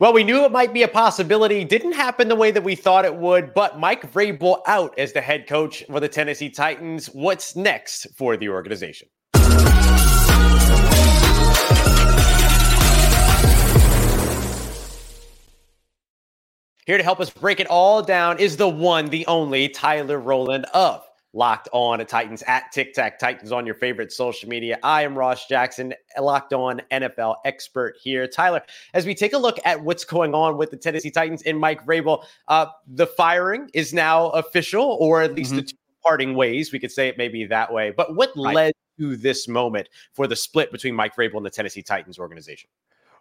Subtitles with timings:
[0.00, 1.62] Well, we knew it might be a possibility.
[1.62, 5.20] Didn't happen the way that we thought it would, but Mike Vrabel out as the
[5.20, 7.08] head coach for the Tennessee Titans.
[7.08, 9.08] What's next for the organization?
[16.86, 20.64] Here to help us break it all down is the one, the only Tyler Rowland
[20.72, 24.78] of Locked On Titans at Tic Tac Titans on your favorite social media.
[24.82, 28.26] I am Ross Jackson, Locked On NFL expert here.
[28.26, 28.62] Tyler,
[28.94, 31.86] as we take a look at what's going on with the Tennessee Titans and Mike
[31.86, 35.60] Vrabel, uh, the firing is now official, or at least mm-hmm.
[35.60, 36.72] the two parting ways.
[36.72, 37.92] We could say it maybe that way.
[37.96, 38.54] But what right.
[38.54, 42.70] led to this moment for the split between Mike Vrabel and the Tennessee Titans organization?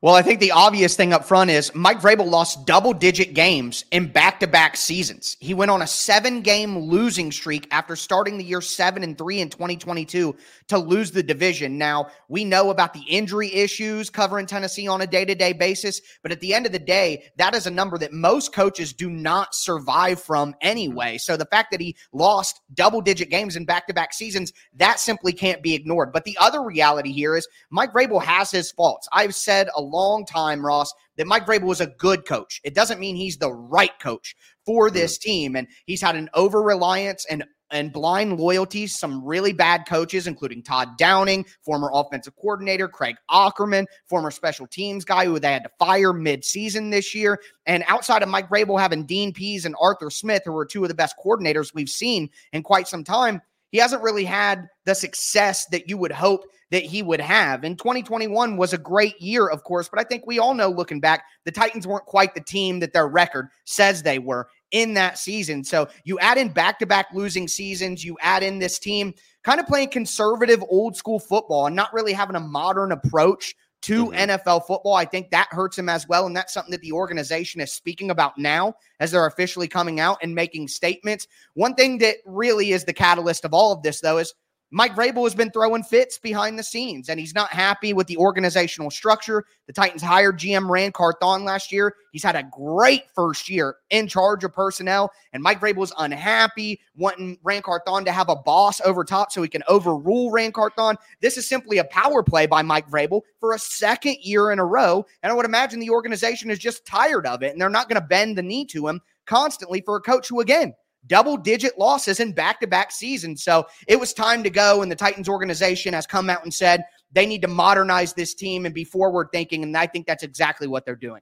[0.00, 3.84] Well, I think the obvious thing up front is Mike Vrabel lost double digit games
[3.90, 5.36] in back to back seasons.
[5.40, 9.40] He went on a seven game losing streak after starting the year seven and three
[9.40, 10.36] in 2022
[10.68, 11.78] to lose the division.
[11.78, 16.00] Now, we know about the injury issues covering Tennessee on a day to day basis,
[16.22, 19.10] but at the end of the day, that is a number that most coaches do
[19.10, 21.18] not survive from anyway.
[21.18, 25.00] So the fact that he lost double digit games in back to back seasons, that
[25.00, 26.12] simply can't be ignored.
[26.12, 29.08] But the other reality here is Mike Vrabel has his faults.
[29.12, 32.60] I've said a long time, Ross, that Mike Vrabel was a good coach.
[32.64, 34.96] It doesn't mean he's the right coach for mm-hmm.
[34.96, 35.56] this team.
[35.56, 40.62] And he's had an over reliance and and blind loyalty, some really bad coaches, including
[40.62, 45.70] Todd Downing, former offensive coordinator, Craig Aukerman, former special teams guy who they had to
[45.78, 47.38] fire mid-season this year.
[47.66, 50.88] And outside of Mike Vrabel having Dean Pees and Arthur Smith, who were two of
[50.88, 55.66] the best coordinators we've seen in quite some time, he hasn't really had the success
[55.66, 57.64] that you would hope that he would have.
[57.64, 61.00] And 2021 was a great year, of course, but I think we all know looking
[61.00, 65.18] back, the Titans weren't quite the team that their record says they were in that
[65.18, 65.64] season.
[65.64, 69.60] So you add in back to back losing seasons, you add in this team kind
[69.60, 74.30] of playing conservative old school football and not really having a modern approach to mm-hmm.
[74.30, 74.94] NFL football.
[74.94, 76.26] I think that hurts him as well.
[76.26, 80.18] And that's something that the organization is speaking about now as they're officially coming out
[80.22, 81.26] and making statements.
[81.54, 84.34] One thing that really is the catalyst of all of this, though, is
[84.70, 88.18] Mike Vrabel has been throwing fits behind the scenes, and he's not happy with the
[88.18, 89.46] organizational structure.
[89.66, 91.94] The Titans hired GM Ran Carthon last year.
[92.12, 96.80] He's had a great first year in charge of personnel, and Mike Vrabel was unhappy,
[96.96, 100.96] wanting Ran Carthon to have a boss over top so he can overrule Ran Carthon.
[101.22, 104.66] This is simply a power play by Mike Vrabel for a second year in a
[104.66, 107.88] row, and I would imagine the organization is just tired of it, and they're not
[107.88, 110.74] going to bend the knee to him constantly for a coach who, again,
[111.06, 113.42] double digit losses in back to back seasons.
[113.42, 114.82] So it was time to go.
[114.82, 118.66] And the Titans organization has come out and said they need to modernize this team
[118.66, 119.62] and be forward thinking.
[119.62, 121.20] And I think that's exactly what they're doing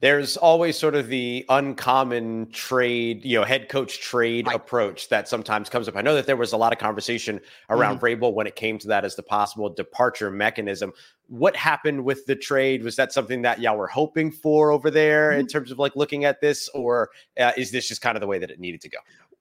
[0.00, 4.54] there's always sort of the uncommon trade, you know, head coach trade right.
[4.54, 5.96] approach that sometimes comes up.
[5.96, 8.22] I know that there was a lot of conversation around mm-hmm.
[8.22, 10.92] Vrabel when it came to that as the possible departure mechanism.
[11.26, 12.84] What happened with the trade?
[12.84, 15.40] Was that something that y'all were hoping for over there mm-hmm.
[15.40, 17.10] in terms of like looking at this, or
[17.40, 18.98] uh, is this just kind of the way that it needed to go?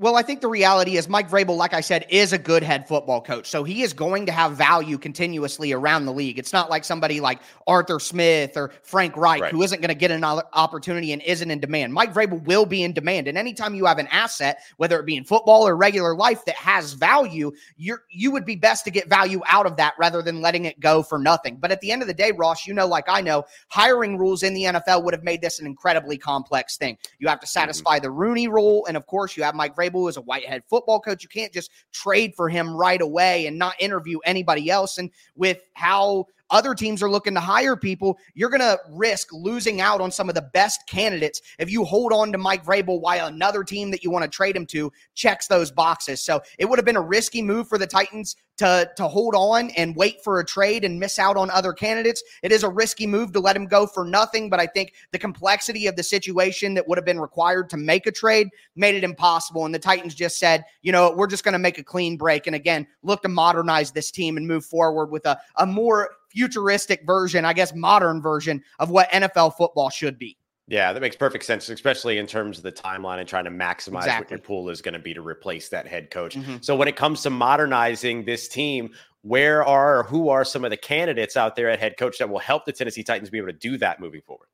[0.00, 2.88] Well, I think the reality is Mike Vrabel, like I said, is a good head
[2.88, 3.50] football coach.
[3.50, 6.38] So he is going to have value continuously around the league.
[6.38, 9.52] It's not like somebody like Arthur Smith or Frank Reich, right.
[9.52, 11.92] who isn't going to get an opportunity and isn't in demand.
[11.92, 13.28] Mike Vrabel will be in demand.
[13.28, 16.56] And anytime you have an asset, whether it be in football or regular life that
[16.56, 20.40] has value, you're you would be best to get value out of that rather than
[20.40, 21.56] letting it go for nothing.
[21.56, 24.44] But at the end of the day, Ross, you know, like I know, hiring rules
[24.44, 26.96] in the NFL would have made this an incredibly complex thing.
[27.18, 27.50] You have to mm-hmm.
[27.50, 28.04] satisfy mm-hmm.
[28.04, 28.86] the Rooney rule.
[28.86, 31.22] And of course, you have Mike Vrabel Vrabel is a whitehead football coach.
[31.22, 34.98] You can't just trade for him right away and not interview anybody else.
[34.98, 39.80] And with how other teams are looking to hire people, you're going to risk losing
[39.80, 43.26] out on some of the best candidates if you hold on to Mike Vrabel while
[43.26, 46.20] another team that you want to trade him to checks those boxes.
[46.20, 49.70] So it would have been a risky move for the Titans to, to hold on
[49.70, 52.22] and wait for a trade and miss out on other candidates.
[52.42, 55.18] It is a risky move to let him go for nothing, but I think the
[55.18, 59.02] complexity of the situation that would have been required to make a trade made it
[59.02, 59.64] impossible.
[59.64, 62.46] And the Titans just said, you know, we're just going to make a clean break.
[62.46, 67.04] And again, look to modernize this team and move forward with a, a more futuristic
[67.04, 70.36] version, I guess modern version of what NFL football should be.
[70.70, 74.02] Yeah, that makes perfect sense, especially in terms of the timeline and trying to maximize
[74.02, 74.24] exactly.
[74.24, 76.36] what your pool is going to be to replace that head coach.
[76.36, 76.58] Mm-hmm.
[76.60, 78.90] So when it comes to modernizing this team,
[79.22, 82.30] where are or who are some of the candidates out there at head coach that
[82.30, 84.46] will help the Tennessee Titans be able to do that moving forward?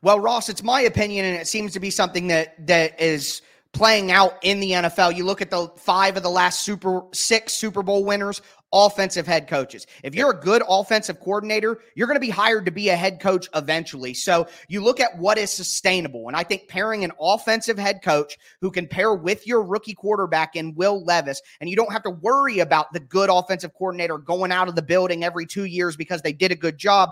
[0.00, 3.42] Well, Ross, it's my opinion, and it seems to be something that that is
[3.72, 5.16] playing out in the NFL.
[5.16, 8.40] You look at the five of the last Super six Super Bowl winners,
[8.74, 9.86] offensive head coaches.
[10.02, 13.20] If you're a good offensive coordinator, you're going to be hired to be a head
[13.20, 14.12] coach eventually.
[14.12, 16.26] So you look at what is sustainable.
[16.26, 20.56] And I think pairing an offensive head coach who can pair with your rookie quarterback
[20.56, 24.50] in Will Levis, and you don't have to worry about the good offensive coordinator going
[24.50, 27.10] out of the building every two years because they did a good job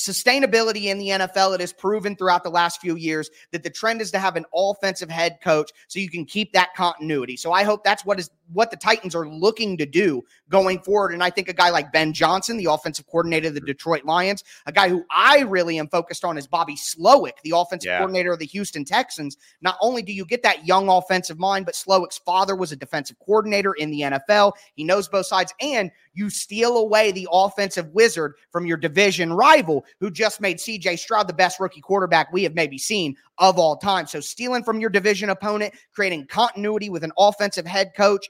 [0.00, 4.00] sustainability in the NFL, it has proven throughout the last few years that the trend
[4.00, 7.36] is to have an offensive head coach so you can keep that continuity.
[7.36, 11.12] So I hope that's what is what the Titans are looking to do going forward.
[11.12, 14.44] And I think a guy like Ben Johnson, the offensive coordinator of the Detroit Lions,
[14.66, 17.98] a guy who I really am focused on is Bobby Slowik, the offensive yeah.
[17.98, 19.36] coordinator of the Houston Texans.
[19.62, 23.18] Not only do you get that young offensive mind, but Slowik's father was a defensive
[23.18, 24.52] coordinator in the NFL.
[24.74, 29.84] He knows both sides, and you steal away the offensive wizard from your division rival,
[30.00, 33.76] who just made CJ Stroud the best rookie quarterback we have maybe seen of all
[33.76, 34.06] time.
[34.06, 38.28] So, stealing from your division opponent, creating continuity with an offensive head coach,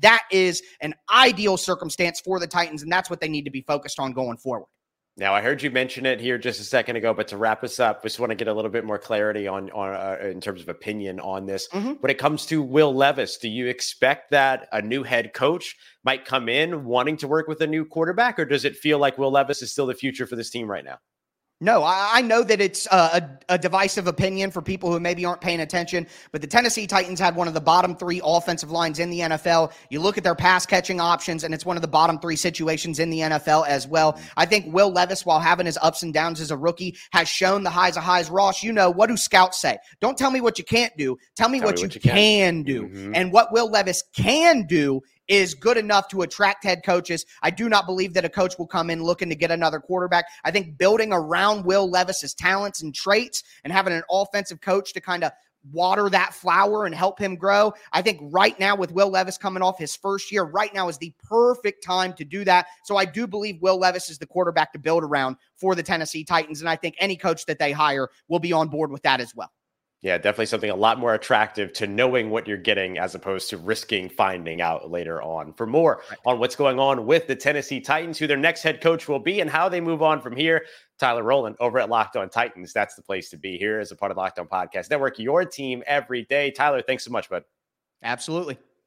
[0.00, 3.62] that is an ideal circumstance for the Titans, and that's what they need to be
[3.62, 4.66] focused on going forward.
[5.18, 7.78] Now, I heard you mention it here just a second ago, but to wrap us
[7.78, 10.62] up, just want to get a little bit more clarity on, on uh, in terms
[10.62, 11.68] of opinion on this.
[11.68, 11.92] Mm-hmm.
[12.00, 16.24] When it comes to Will Levis, do you expect that a new head coach might
[16.24, 19.30] come in wanting to work with a new quarterback, or does it feel like Will
[19.30, 20.96] Levis is still the future for this team right now?
[21.62, 25.40] No, I, I, know that it's a, a, divisive opinion for people who maybe aren't
[25.40, 29.10] paying attention, but the Tennessee Titans had one of the bottom three offensive lines in
[29.10, 29.70] the NFL.
[29.88, 32.98] You look at their pass catching options, and it's one of the bottom three situations
[32.98, 34.18] in the NFL as well.
[34.36, 37.62] I think Will Levis, while having his ups and downs as a rookie, has shown
[37.62, 38.28] the highs of highs.
[38.28, 39.78] Ross, you know, what do scouts say?
[40.00, 41.16] Don't tell me what you can't do.
[41.36, 42.88] Tell me, tell what, me what, you, can, can do.
[42.88, 43.14] Mm-hmm.
[43.14, 47.24] And what Will Levis can do is good enough to attract head coaches.
[47.42, 50.26] I do not believe that a coach will come in looking to get another quarterback.
[50.44, 55.00] I think building around Will Levis's talents and traits and having an offensive coach to
[55.00, 55.32] kind of
[55.70, 57.72] water that flower and help him grow.
[57.92, 60.98] I think right now, with Will Levis coming off his first year, right now is
[60.98, 62.66] the perfect time to do that.
[62.84, 66.24] So I do believe Will Levis is the quarterback to build around for the Tennessee
[66.24, 66.60] Titans.
[66.60, 69.34] And I think any coach that they hire will be on board with that as
[69.34, 69.52] well.
[70.02, 73.56] Yeah, definitely something a lot more attractive to knowing what you're getting as opposed to
[73.56, 75.52] risking finding out later on.
[75.52, 79.06] For more on what's going on with the Tennessee Titans, who their next head coach
[79.06, 80.66] will be, and how they move on from here,
[80.98, 82.72] Tyler Rowland over at Locked On Titans.
[82.72, 85.44] That's the place to be here as a part of Locked On Podcast Network, your
[85.44, 86.50] team every day.
[86.50, 87.44] Tyler, thanks so much, bud.
[88.02, 88.58] Absolutely.